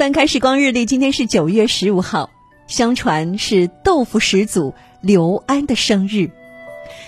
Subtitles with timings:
[0.00, 2.30] 翻开时光日历，今天是九月十五号，
[2.66, 6.30] 相传是豆腐始祖刘安的生日。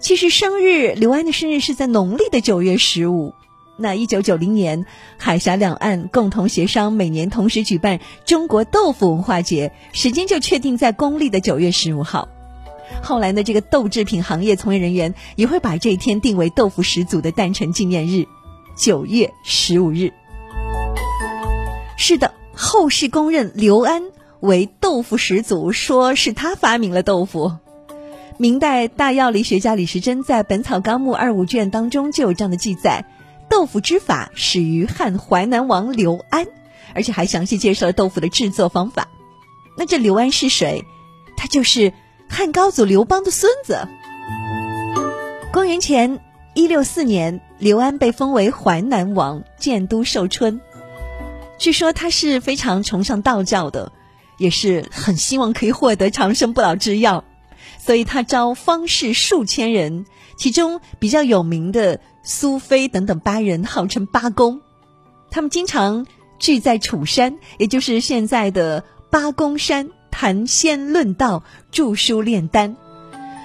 [0.00, 3.32] 其实生日刘安的生日是在农历的九月十五。
[3.78, 4.84] 那一九九零年，
[5.16, 12.28] 海峡两岸共同协商，每年同时举办中国豆腐文化节，时间就确定在公历的九月十五号。
[13.02, 18.26] 后来呢，这个豆制品行业从业人员也会把这一天定为豆腐始祖的诞辰纪念日，
[18.76, 20.12] 九月十五日。
[21.96, 22.30] 是的。
[22.56, 24.02] 后世公认刘安
[24.40, 27.52] 为豆腐始祖，说是他发明了豆腐。
[28.36, 33.04] 明代大药理学家李时珍在《本草纲目》二五卷当中就有这样的记载：
[33.48, 36.46] 豆腐之法始于汉淮南王刘安，
[36.94, 39.08] 而且还详细介绍了豆腐的制作方法。
[39.76, 40.84] 那这刘安是谁？
[41.36, 41.92] 他就是
[42.28, 43.86] 汉高祖刘邦的孙子。
[45.52, 46.20] 公元前
[46.54, 50.60] 一六四年，刘安被封为淮南王，建都寿春。
[51.58, 53.92] 据说他是非常崇尚道教的，
[54.38, 57.24] 也是很希望可以获得长生不老之药，
[57.78, 60.04] 所以他招方士数千人，
[60.36, 64.60] 其中比较有名的苏菲等等八人，号称八公。
[65.30, 66.06] 他们经常
[66.38, 72.76] 聚在楚山，也就是现在的八公山，谈仙论道，著书炼丹。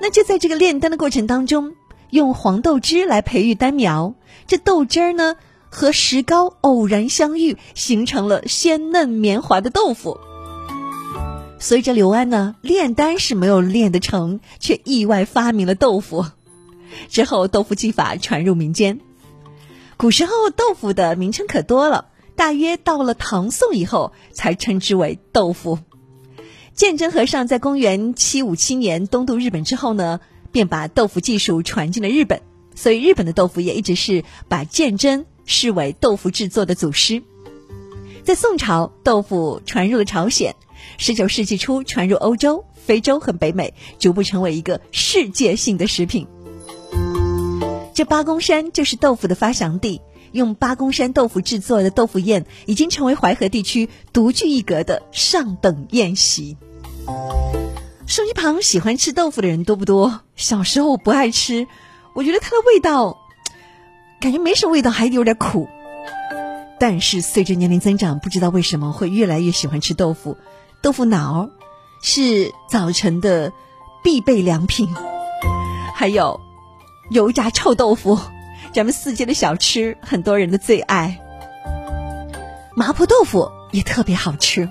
[0.00, 1.74] 那就在这个炼丹的过程当中，
[2.10, 4.14] 用黄豆汁来培育丹苗，
[4.46, 5.36] 这豆汁儿呢。
[5.72, 10.20] 和石膏偶然相遇，形成了鲜嫩绵滑的豆腐。
[11.58, 16.26] 随着刘安呢炼丹是没有炼得成，却意外发明了豆腐。
[17.08, 19.00] 之后豆腐技法传入民间。
[19.96, 25.78] 古时候豆腐的名称可多了，大约到了唐宋以后才称之为豆腐。
[26.74, 32.42] 鉴真和尚在公元七五七年东渡日本之后呢，便把豆腐技术传进了日本，
[32.74, 35.24] 所以日本的豆腐也一直是把鉴真。
[35.44, 37.22] 视为豆腐制作的祖师，
[38.24, 40.52] 在宋朝，豆腐传入了朝鲜；
[40.98, 46.26] 十九世纪初，传入欧洲、非洲和北美，逐步成为一个世界性的食品。
[47.94, 50.00] 这八公山就是豆腐的发祥地，
[50.32, 56.56] 用八公山豆腐制作的豆腐宴，已经成为淮河地区独具一格的上等宴席。
[58.06, 60.20] 手机旁喜欢吃豆腐的人多不多？
[60.36, 61.66] 小时候不爱吃，
[62.14, 63.18] 我觉得它的味道。
[64.22, 65.68] 感觉没什么味道，还有点苦。
[66.78, 70.38] 但是随着年龄增长，不知道为什么会越来越喜欢吃豆腐。
[70.80, 71.50] 豆腐脑
[72.00, 73.52] 是早晨的
[74.04, 74.94] 必备良品，
[75.96, 76.40] 还有
[77.10, 78.16] 油炸臭豆腐，
[78.72, 81.20] 咱们四街的小吃，很多人的最爱。
[82.76, 84.68] 麻婆豆腐也特别好吃。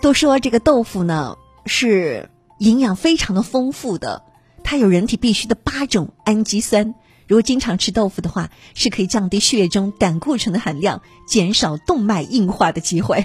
[0.00, 1.36] 都说这个豆腐呢
[1.66, 4.22] 是营养非常的丰富的。
[4.68, 6.96] 它有人体必需的八种氨基酸，
[7.28, 13.24] 如果经常吃豆腐的话，是可以降低血液中胆固醇的含量，减少动脉硬化的机会。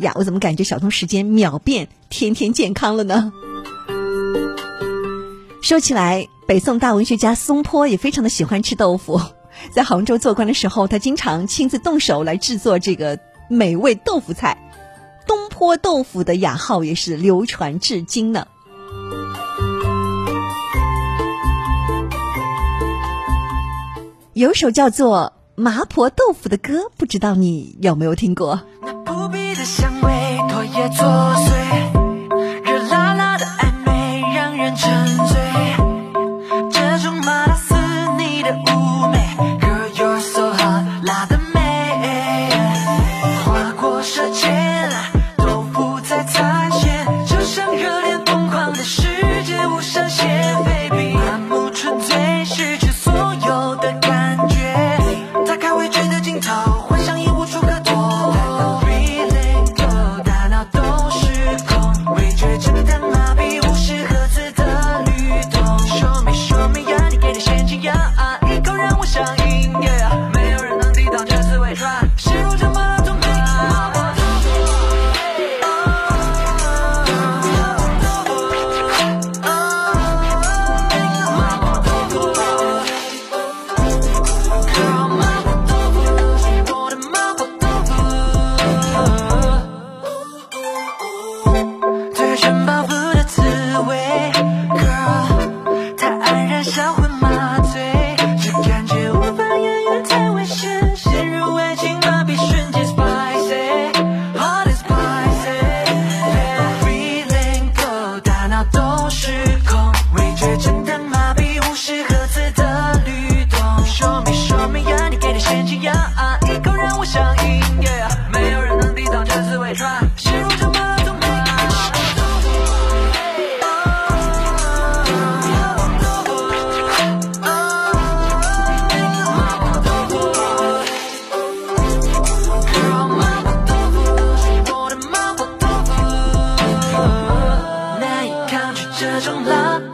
[0.00, 3.32] 呀，我怎么感觉小东时间秒变天天健康了呢？
[5.62, 9.18] 说起来，北宋大文学家松坡也非常的喜欢吃豆腐，
[9.74, 13.18] 在杭州做官的时候，他经常亲自动手来制作这个
[13.48, 14.58] 美味豆腐菜，
[15.26, 18.46] 东坡豆腐的雅号也是流传至今呢。
[24.42, 25.32] 有首叫做
[25.62, 28.60] 《麻婆豆腐》的歌，不知道你有没有听过？
[28.84, 30.10] 那扑鼻的香味，
[30.50, 31.91] 唾液作祟。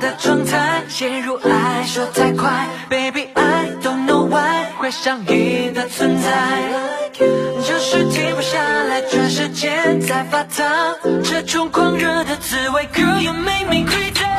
[0.01, 6.31] 的状态，陷入爱说太快，Baby I don't know why 会上瘾的存在，
[7.19, 8.59] 就是停不下
[8.89, 14.38] 来，全世界在发烫，这种狂热的滋味，Girl you make me crazy。